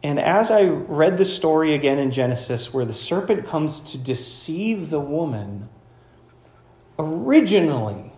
[0.02, 4.89] And as I read the story again in Genesis, where the serpent comes to deceive
[4.89, 5.70] the woman,
[7.00, 8.12] originally,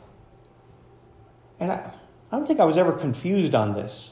[1.59, 1.91] and I,
[2.31, 4.11] I don't think I was ever confused on this,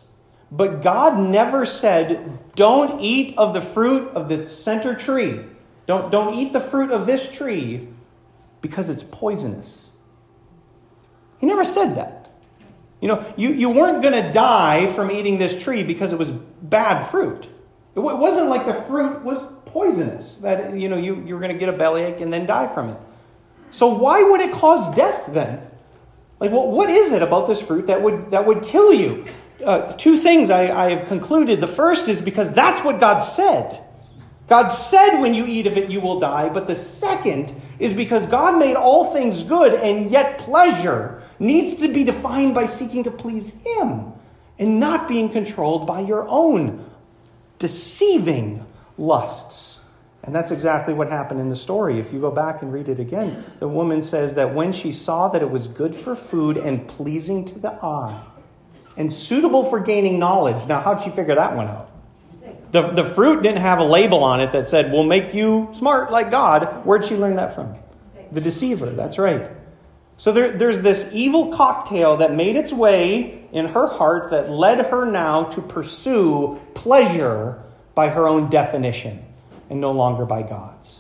[0.52, 5.42] but God never said, don't eat of the fruit of the center tree.
[5.86, 7.88] Don't, don't eat the fruit of this tree
[8.62, 9.82] because it's poisonous.
[11.40, 12.32] He never said that.
[13.02, 16.30] You know, you, you weren't going to die from eating this tree because it was
[16.30, 17.48] bad fruit.
[17.96, 21.58] It wasn't like the fruit was poisonous, that, you know, you, you were going to
[21.58, 22.98] get a bellyache and then die from it.
[23.72, 25.62] So why would it cause death then?
[26.40, 29.26] Like, well, what is it about this fruit that would, that would kill you?
[29.64, 31.60] Uh, two things I, I have concluded.
[31.60, 33.84] The first is because that's what God said.
[34.48, 36.50] God said when you eat of it, you will die.
[36.50, 41.88] But the second is because God made all things good, and yet pleasure needs to
[41.88, 44.14] be defined by seeking to please Him
[44.58, 46.90] and not being controlled by your own
[47.60, 48.66] deceiving
[48.98, 49.79] lusts.
[50.24, 52.00] And that's exactly what happened in the story.
[52.00, 55.30] If you go back and read it again, the woman says that when she saw
[55.30, 58.22] that it was good for food and pleasing to the eye
[58.98, 60.68] and suitable for gaining knowledge.
[60.68, 61.90] Now, how'd she figure that one out?
[62.72, 66.12] The, the fruit didn't have a label on it that said, will make you smart
[66.12, 66.86] like God.
[66.86, 67.76] Where'd she learn that from?
[68.32, 69.50] The deceiver, that's right.
[70.18, 74.86] So there, there's this evil cocktail that made its way in her heart that led
[74.88, 77.64] her now to pursue pleasure
[77.96, 79.26] by her own definition
[79.70, 81.00] and no longer by God's.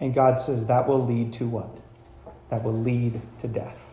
[0.00, 1.78] And God says that will lead to what?
[2.50, 3.88] That will lead to death.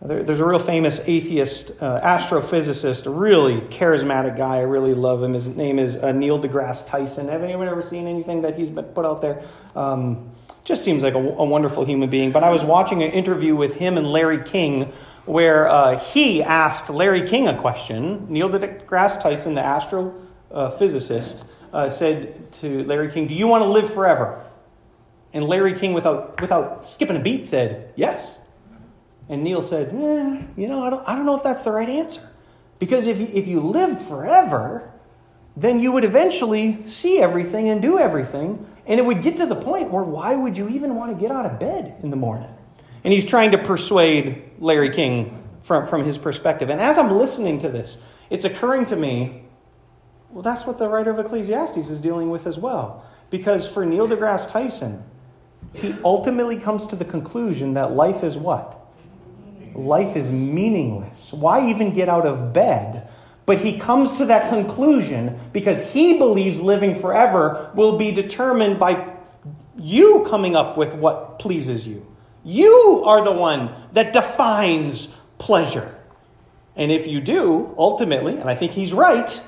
[0.00, 4.58] There, there's a real famous atheist uh, astrophysicist, a really charismatic guy.
[4.58, 5.32] I really love him.
[5.32, 7.28] His name is uh, Neil deGrasse Tyson.
[7.28, 9.42] Have anyone ever seen anything that he's been put out there?
[9.74, 10.30] Um,
[10.64, 12.30] just seems like a, a, wonderful human being.
[12.30, 14.92] But I was watching an interview with him and Larry King
[15.24, 18.26] where uh, he asked Larry King a question.
[18.28, 20.14] Neil deGrasse Tyson, the astro
[21.72, 24.44] uh, said to Larry King, Do you want to live forever?
[25.32, 28.36] And Larry King, without, without skipping a beat, said, Yes.
[29.28, 31.88] And Neil said, eh, You know, I don't, I don't know if that's the right
[31.88, 32.28] answer.
[32.78, 34.90] Because if you, if you lived forever,
[35.56, 38.64] then you would eventually see everything and do everything.
[38.86, 41.30] And it would get to the point where why would you even want to get
[41.30, 42.48] out of bed in the morning?
[43.04, 46.70] And he's trying to persuade Larry King from, from his perspective.
[46.70, 47.98] And as I'm listening to this,
[48.30, 49.47] it's occurring to me
[50.38, 53.04] well, that's what the writer of Ecclesiastes is dealing with as well.
[53.28, 55.02] Because for Neil deGrasse Tyson,
[55.72, 58.78] he ultimately comes to the conclusion that life is what?
[59.74, 61.32] Life is meaningless.
[61.32, 63.08] Why even get out of bed?
[63.46, 69.12] But he comes to that conclusion because he believes living forever will be determined by
[69.76, 72.06] you coming up with what pleases you.
[72.44, 75.96] You are the one that defines pleasure.
[76.76, 79.40] And if you do, ultimately, and I think he's right,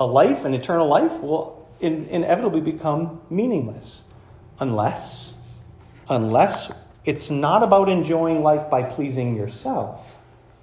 [0.00, 4.00] a life, an eternal life, will in, inevitably become meaningless.
[4.60, 5.32] Unless,
[6.08, 6.70] unless
[7.04, 10.18] it's not about enjoying life by pleasing yourself,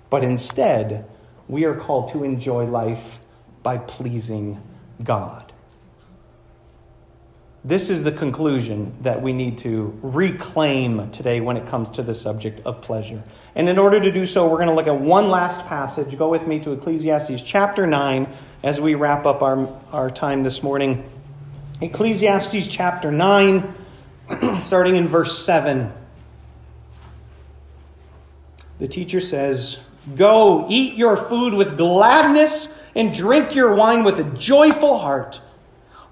[0.09, 1.05] but instead,
[1.47, 3.19] we are called to enjoy life
[3.63, 4.61] by pleasing
[5.03, 5.51] God.
[7.63, 12.13] This is the conclusion that we need to reclaim today when it comes to the
[12.13, 13.23] subject of pleasure.
[13.55, 16.15] And in order to do so, we're going to look at one last passage.
[16.15, 18.31] Go with me to Ecclesiastes chapter 9
[18.65, 21.09] as we wrap up our, our time this morning.
[21.79, 23.73] Ecclesiastes chapter 9,
[24.61, 25.93] starting in verse 7.
[28.79, 29.79] The teacher says,
[30.17, 35.39] Go, eat your food with gladness and drink your wine with a joyful heart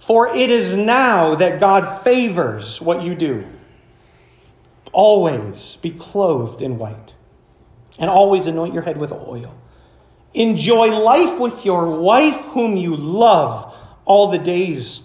[0.06, 3.46] for it is now that God favors what you do.
[4.92, 7.14] Always be clothed in white,
[7.98, 9.56] and always anoint your head with oil.
[10.34, 13.74] Enjoy life with your wife, whom you love,
[14.06, 15.02] all the days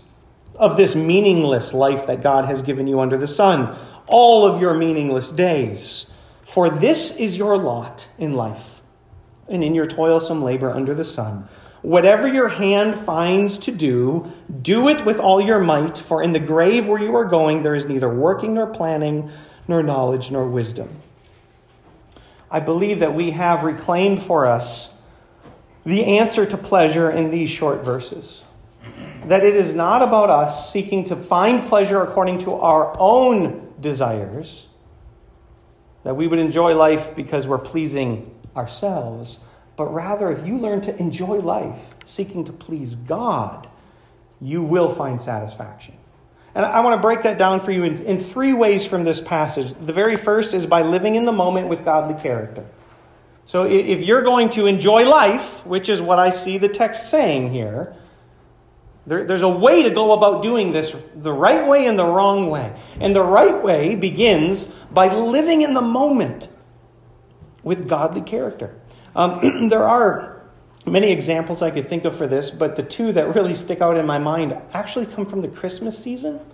[0.55, 4.75] of this meaningless life that God has given you under the sun, all of your
[4.75, 6.11] meaningless days.
[6.43, 8.81] For this is your lot in life,
[9.49, 11.49] and in your toilsome labor under the sun
[11.83, 16.41] Whatever your hand finds to do, do it with all your might, for in the
[16.41, 19.31] grave where you are going there is neither working nor planning,
[19.69, 20.89] nor knowledge nor wisdom.
[22.51, 24.93] I believe that we have reclaimed for us
[25.85, 28.43] the answer to pleasure in these short verses.
[29.25, 34.67] That it is not about us seeking to find pleasure according to our own desires,
[36.05, 39.39] that we would enjoy life because we're pleasing ourselves
[39.79, 43.69] but rather, if you learn to enjoy life seeking to please God,
[44.41, 45.95] you will find satisfaction.
[46.57, 49.21] And I want to break that down for you in, in three ways from this
[49.21, 49.73] passage.
[49.75, 52.67] The very first is by living in the moment with godly character.
[53.49, 57.51] So if you're going to enjoy life, which is what I see the text saying
[57.51, 57.97] here,
[59.07, 62.51] there, there's a way to go about doing this the right way and the wrong
[62.51, 62.79] way.
[63.01, 66.49] And the right way begins by living in the moment
[67.63, 68.79] with godly character.
[69.17, 70.43] Um, there are
[70.85, 73.97] many examples I could think of for this, but the two that really stick out
[73.97, 76.37] in my mind actually come from the Christmas season.
[76.37, 76.45] Do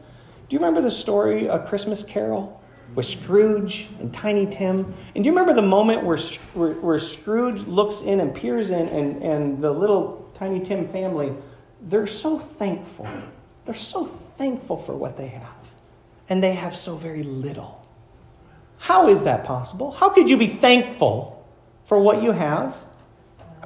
[0.51, 2.63] you remember the story, A Christmas Carol?
[2.95, 4.95] With Scrooge and Tiny Tim.
[5.15, 6.19] And do you remember the moment where,
[6.55, 11.33] where, where Scrooge looks in and peers in, and, and the little Tiny Tim family,
[11.81, 13.09] they're so thankful.
[13.65, 14.07] They're so
[14.39, 15.57] thankful for what they have.
[16.29, 17.87] And they have so very little.
[18.79, 19.93] How is that possible?
[19.93, 21.35] How could you be thankful
[21.87, 22.77] for what you have.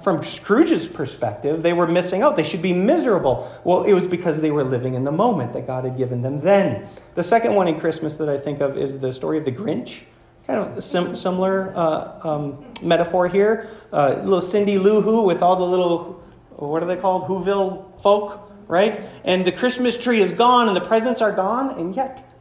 [0.02, 2.37] From Scrooge's perspective, they were missing out.
[2.37, 3.52] They should be miserable.
[3.64, 6.40] Well, it was because they were living in the moment that God had given them
[6.40, 6.88] then.
[7.14, 10.00] The second one in Christmas that I think of is the story of the Grinch.
[10.46, 13.70] Kind of sim- similar uh, um, metaphor here.
[13.92, 16.22] Uh, little Cindy Lou Who with all the little,
[16.56, 17.28] what are they called?
[17.28, 19.08] Whoville folk, right?
[19.24, 22.32] And the Christmas tree is gone and the presents are gone, and yet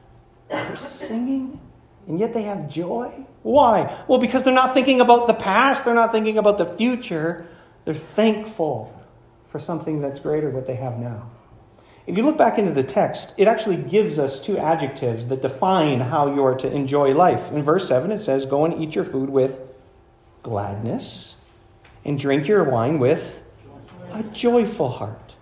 [0.50, 1.60] they're singing
[2.08, 3.12] and yet they have joy.
[3.44, 4.04] Why?
[4.08, 7.48] Well, because they're not thinking about the past, they're not thinking about the future.
[7.86, 8.94] They're thankful
[9.50, 11.30] for something that's greater what they have now.
[12.06, 16.00] If you look back into the text, it actually gives us two adjectives that define
[16.00, 17.52] how you are to enjoy life.
[17.52, 19.60] In verse 7, it says, Go and eat your food with
[20.42, 21.36] gladness,
[22.06, 23.44] and drink your wine with
[24.14, 25.36] a joyful heart.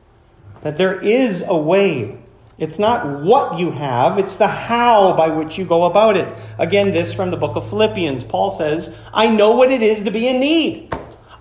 [0.63, 2.17] That there is a way
[2.57, 6.33] it's not what you have, it's the how by which you go about it.
[6.57, 8.23] Again, this from the book of Philippians.
[8.23, 10.93] Paul says, I know what it is to be in need.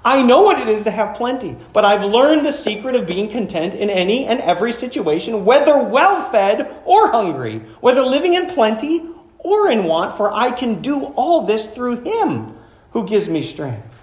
[0.05, 3.31] I know what it is to have plenty, but I've learned the secret of being
[3.31, 9.03] content in any and every situation, whether well fed or hungry, whether living in plenty
[9.39, 12.55] or in want, for I can do all this through Him
[12.91, 13.94] who gives me strength.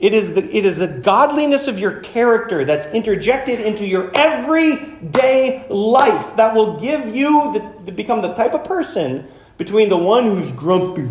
[0.00, 5.66] It is, the, it is the godliness of your character that's interjected into your everyday
[5.68, 9.26] life that will give you the, to become the type of person
[9.56, 11.10] between the one who's grumpy,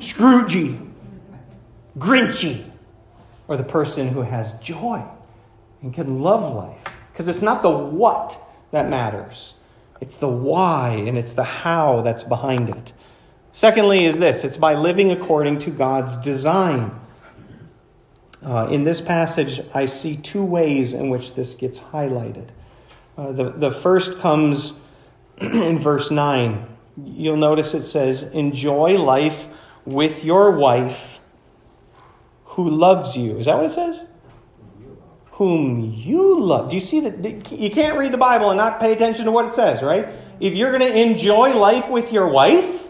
[0.00, 0.90] Scroogey,
[1.98, 2.64] Grinchy,
[3.46, 5.02] or the person who has joy
[5.82, 6.82] and can love life.
[7.12, 9.54] Because it's not the what that matters,
[10.00, 12.92] it's the why and it's the how that's behind it.
[13.52, 17.00] Secondly, is this it's by living according to God's design.
[18.44, 22.48] Uh, in this passage, I see two ways in which this gets highlighted.
[23.16, 24.74] Uh, the, the first comes
[25.38, 26.66] in verse 9.
[27.02, 29.46] You'll notice it says, Enjoy life
[29.86, 31.20] with your wife
[32.44, 33.38] who loves you.
[33.38, 34.00] Is that what it says?
[35.32, 36.68] Whom you love.
[36.68, 37.50] Do you see that?
[37.50, 40.08] You can't read the Bible and not pay attention to what it says, right?
[40.38, 42.86] If you're going to enjoy life with your wife,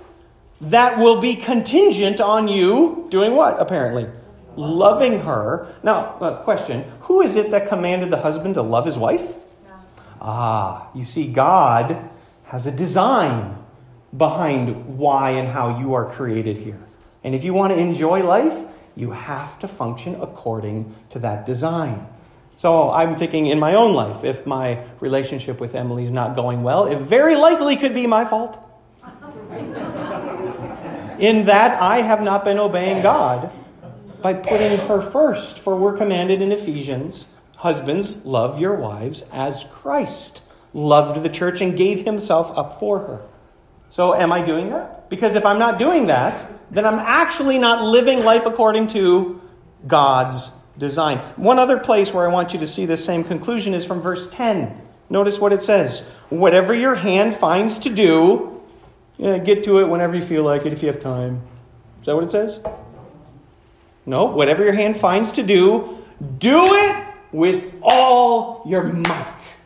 [0.60, 4.08] that will be contingent on you doing what, apparently?
[4.56, 5.74] Loving her.
[5.82, 9.36] Now, uh, question Who is it that commanded the husband to love his wife?
[10.20, 12.08] Ah, you see, God
[12.44, 13.58] has a design
[14.16, 16.80] behind why and how you are created here.
[17.22, 18.56] And if you want to enjoy life,
[18.96, 22.06] you have to function according to that design.
[22.56, 26.62] So I'm thinking in my own life, if my relationship with Emily is not going
[26.62, 28.58] well, it very likely could be my fault.
[31.18, 33.52] in that I have not been obeying God
[34.24, 35.58] by putting her first.
[35.58, 40.40] For we're commanded in Ephesians husbands, love your wives as Christ
[40.72, 43.22] loved the church and gave himself up for her.
[43.90, 45.10] So, am I doing that?
[45.10, 49.42] Because if I'm not doing that, then I'm actually not living life according to
[49.86, 51.18] God's design.
[51.36, 54.26] One other place where I want you to see the same conclusion is from verse
[54.32, 54.80] 10.
[55.10, 56.00] Notice what it says
[56.30, 58.62] Whatever your hand finds to do,
[59.18, 61.42] yeah, get to it whenever you feel like it, if you have time.
[62.00, 62.58] Is that what it says?
[64.06, 65.98] No, whatever your hand finds to do,
[66.38, 69.56] do it with all your might.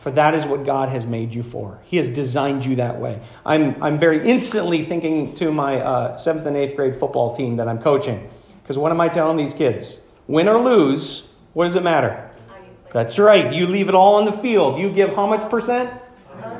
[0.00, 1.78] For that is what God has made you for.
[1.84, 3.22] He has designed you that way.
[3.46, 7.68] I'm, I'm very instantly thinking to my uh, seventh and eighth grade football team that
[7.68, 8.28] I'm coaching.
[8.62, 9.96] Because what am I telling these kids?
[10.26, 12.30] Win or lose, what does it matter?
[12.92, 13.52] That's right.
[13.52, 14.78] You leave it all on the field.
[14.78, 15.92] You give how much percent?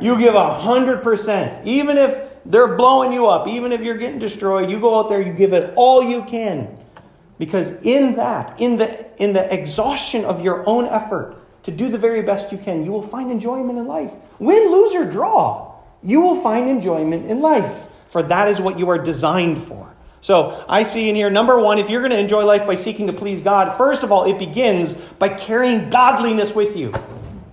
[0.01, 1.67] You give a hundred percent.
[1.67, 5.21] Even if they're blowing you up, even if you're getting destroyed, you go out there,
[5.21, 6.79] you give it all you can.
[7.43, 11.99] Because in that, in the, in the exhaustion of your own effort to do the
[11.99, 14.12] very best you can, you will find enjoyment in life.
[14.38, 15.74] Win, lose, or draw,
[16.05, 17.86] you will find enjoyment in life.
[18.11, 19.93] For that is what you are designed for.
[20.20, 23.09] So I see in here, number one, if you're going to enjoy life by seeking
[23.09, 26.93] to please God, first of all, it begins by carrying godliness with you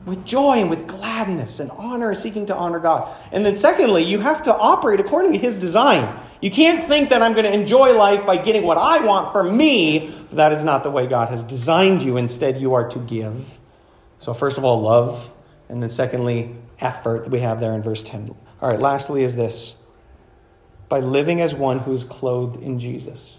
[0.10, 3.16] with joy and with gladness and honor, seeking to honor God.
[3.32, 6.20] And then, secondly, you have to operate according to His design.
[6.42, 9.44] You can't think that I'm going to enjoy life by getting what I want for
[9.44, 10.14] me.
[10.32, 12.18] That is not the way God has designed you.
[12.18, 13.60] Instead, you are to give.
[14.20, 15.32] So, first of all, love.
[15.70, 18.36] And then, secondly, effort that we have there in verse 10.
[18.62, 19.76] All right, lastly, is this
[20.90, 23.38] by living as one who is clothed in Jesus.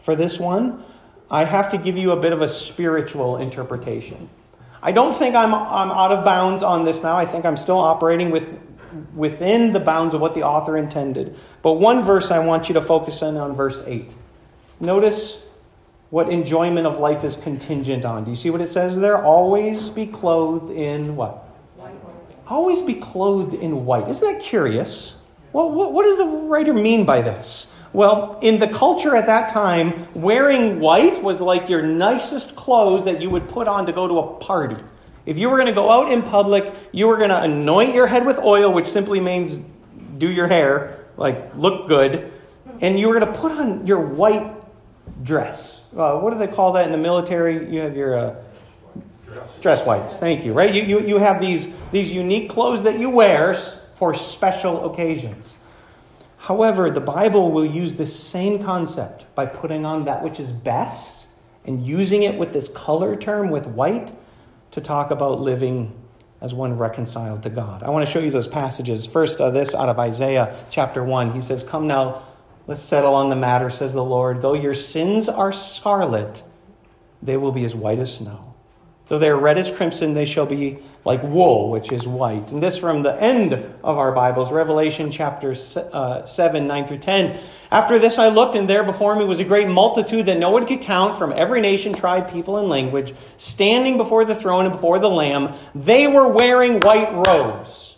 [0.00, 0.84] For this one,
[1.30, 4.30] I have to give you a bit of a spiritual interpretation.
[4.84, 7.16] I don't think I'm, I'm out of bounds on this now.
[7.16, 8.46] I think I'm still operating with,
[9.14, 11.38] within the bounds of what the author intended.
[11.62, 14.14] But one verse I want you to focus in on verse 8.
[14.80, 15.42] Notice
[16.10, 18.24] what enjoyment of life is contingent on.
[18.24, 19.24] Do you see what it says there?
[19.24, 21.48] Always be clothed in what?
[21.76, 21.94] White.
[22.46, 24.06] Always be clothed in white.
[24.06, 25.14] Isn't that curious?
[25.52, 27.68] What, what does the writer mean by this?
[27.94, 33.22] Well, in the culture at that time, wearing white was like your nicest clothes that
[33.22, 34.82] you would put on to go to a party.
[35.26, 38.08] If you were going to go out in public, you were going to anoint your
[38.08, 39.60] head with oil, which simply means
[40.18, 42.32] do your hair, like look good,
[42.80, 44.52] and you were going to put on your white
[45.22, 45.80] dress.
[45.96, 47.72] Uh, what do they call that in the military?
[47.72, 48.42] You have your uh,
[49.60, 50.16] dress whites.
[50.16, 50.52] Thank you.
[50.52, 50.74] Right?
[50.74, 53.54] You, you, you have these, these unique clothes that you wear
[53.94, 55.54] for special occasions.
[56.44, 61.24] However, the Bible will use this same concept by putting on that which is best
[61.64, 64.12] and using it with this color term with white
[64.72, 65.98] to talk about living
[66.42, 67.82] as one reconciled to God.
[67.82, 69.06] I want to show you those passages.
[69.06, 71.32] First, uh, this out of Isaiah chapter 1.
[71.32, 72.24] He says, Come now,
[72.66, 74.42] let's settle on the matter, says the Lord.
[74.42, 76.42] Though your sins are scarlet,
[77.22, 78.53] they will be as white as snow.
[79.14, 82.50] Though they are red as crimson, they shall be like wool, which is white.
[82.50, 85.54] And this from the end of our Bibles, Revelation chapter
[85.92, 87.38] uh, 7, 9 through 10.
[87.70, 90.66] After this I looked, and there before me was a great multitude that no one
[90.66, 94.98] could count from every nation, tribe, people, and language, standing before the throne and before
[94.98, 95.54] the Lamb.
[95.76, 97.94] They were wearing white robes.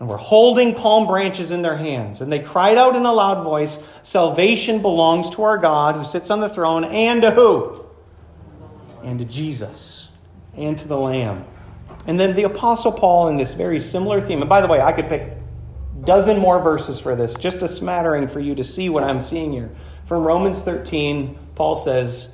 [0.00, 2.20] and were holding palm branches in their hands.
[2.20, 6.30] And they cried out in a loud voice Salvation belongs to our God who sits
[6.30, 7.86] on the throne, and to who?
[9.02, 10.09] And to Jesus,
[10.60, 11.44] and to the Lamb.
[12.06, 14.92] And then the Apostle Paul, in this very similar theme, and by the way, I
[14.92, 15.36] could pick
[16.04, 19.52] dozen more verses for this, just a smattering for you to see what I'm seeing
[19.52, 19.70] here.
[20.06, 22.28] From Romans 13, Paul says,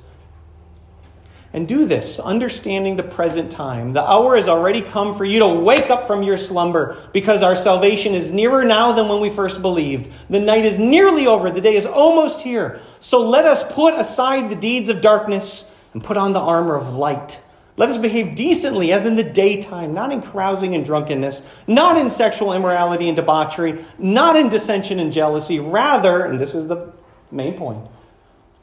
[1.53, 3.93] and do this, understanding the present time.
[3.93, 7.55] The hour has already come for you to wake up from your slumber, because our
[7.55, 10.13] salvation is nearer now than when we first believed.
[10.29, 12.81] The night is nearly over, the day is almost here.
[12.99, 16.93] So let us put aside the deeds of darkness and put on the armor of
[16.93, 17.41] light.
[17.77, 22.09] Let us behave decently as in the daytime, not in carousing and drunkenness, not in
[22.09, 25.59] sexual immorality and debauchery, not in dissension and jealousy.
[25.59, 26.91] Rather, and this is the
[27.31, 27.85] main point,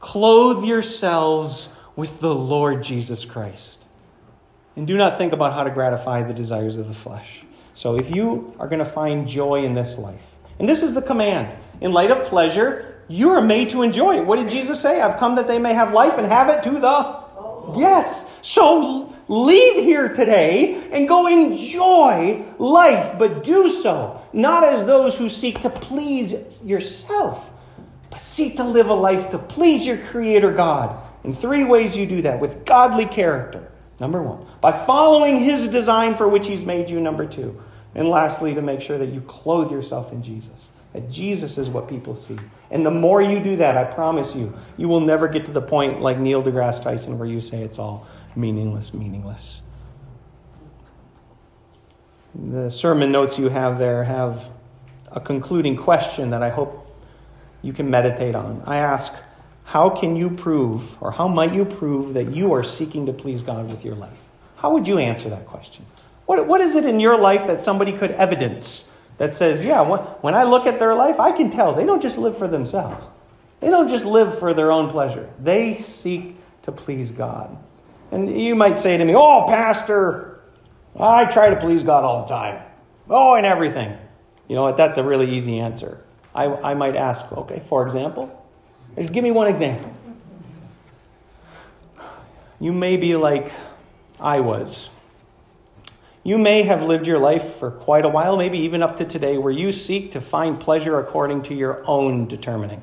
[0.01, 3.79] clothe yourselves with the Lord Jesus Christ.
[4.75, 7.43] And do not think about how to gratify the desires of the flesh.
[7.77, 10.23] So, if you are going to find joy in this life,
[10.59, 14.27] and this is the command, in light of pleasure, you are made to enjoy it.
[14.27, 15.01] What did Jesus say?
[15.01, 17.24] I've come that they may have life and have it to the.
[17.77, 18.25] Yes.
[18.43, 25.31] So leave here today and go enjoy life, but do so not as those who
[25.31, 27.51] seek to please yourself,
[28.11, 32.05] but seek to live a life to please your Creator God in three ways you
[32.05, 33.71] do that with godly character.
[34.01, 37.01] Number one, by following his design for which he's made you.
[37.01, 37.63] Number two,
[37.95, 40.69] and lastly, to make sure that you clothe yourself in Jesus.
[40.95, 42.39] That Jesus is what people see.
[42.71, 45.61] And the more you do that, I promise you, you will never get to the
[45.61, 49.63] point like Neil deGrasse Tyson where you say it's all meaningless, meaningless.
[52.35, 54.49] The sermon notes you have there have
[55.11, 56.81] a concluding question that I hope
[57.61, 58.63] you can meditate on.
[58.65, 59.13] I ask,
[59.65, 63.43] how can you prove, or how might you prove, that you are seeking to please
[63.43, 64.19] God with your life?
[64.57, 65.87] How would you answer that question?
[66.27, 70.35] What, what is it in your life that somebody could evidence that says, yeah, when
[70.35, 73.07] I look at their life, I can tell they don't just live for themselves.
[73.61, 75.31] They don't just live for their own pleasure.
[75.41, 77.57] They seek to please God.
[78.11, 80.41] And you might say to me, oh, Pastor,
[80.99, 82.63] I try to please God all the time.
[83.09, 83.97] Oh, and everything.
[84.49, 84.77] You know what?
[84.77, 86.05] That's a really easy answer.
[86.35, 88.45] I, I might ask, okay, for example,
[88.97, 89.93] just give me one example.
[92.61, 93.53] You may be like
[94.21, 94.91] I was.
[96.27, 99.37] You may have lived your life for quite a while, maybe even up to today,
[99.37, 102.83] where you seek to find pleasure according to your own determining.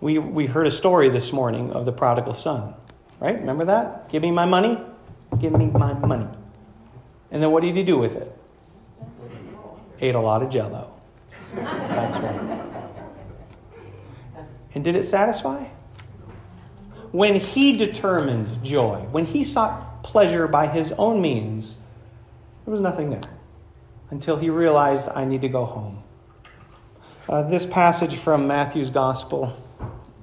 [0.00, 2.74] We, we heard a story this morning of the prodigal son,
[3.18, 3.38] right?
[3.40, 4.08] Remember that?
[4.08, 4.78] Give me my money,
[5.40, 6.28] give me my money.
[7.32, 8.38] And then what did he do with it?
[10.00, 10.92] Ate a lot of jello.
[11.54, 12.62] That's right.
[14.74, 15.64] And did it satisfy?
[17.10, 19.44] When he determined joy, when he
[20.02, 21.76] pleasure by his own means,
[22.64, 23.20] there was nothing there
[24.10, 26.02] until he realized, I need to go home.
[27.28, 29.56] Uh, this passage from Matthew's Gospel,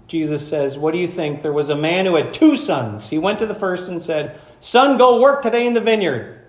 [0.08, 1.42] Jesus says, What do you think?
[1.42, 3.10] There was a man who had two sons.
[3.10, 6.46] He went to the first and said, Son, go work today in the vineyard.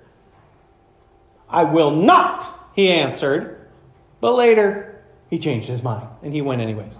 [1.49, 3.69] I will not, he answered.
[4.21, 6.95] But later, he changed his mind and he went anyways.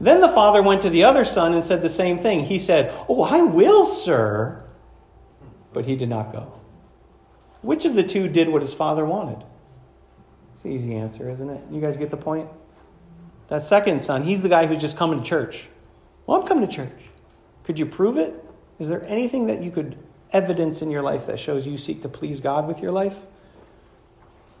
[0.00, 2.46] Then the father went to the other son and said the same thing.
[2.46, 4.59] He said, Oh, I will, sir.
[5.72, 6.52] But he did not go.
[7.62, 9.44] Which of the two did what his father wanted?
[10.54, 11.60] It's an easy answer, isn't it?
[11.70, 12.48] You guys get the point?
[13.48, 15.64] That second son, he's the guy who's just coming to church.
[16.26, 17.02] Well, I'm coming to church.
[17.64, 18.44] Could you prove it?
[18.78, 19.96] Is there anything that you could
[20.32, 23.16] evidence in your life that shows you seek to please God with your life?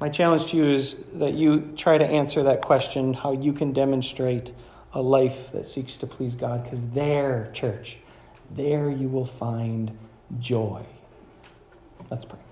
[0.00, 3.72] My challenge to you is that you try to answer that question how you can
[3.72, 4.52] demonstrate
[4.92, 7.98] a life that seeks to please God because there, church,
[8.50, 9.96] there you will find
[10.38, 10.84] joy.
[12.10, 12.49] Let's pray.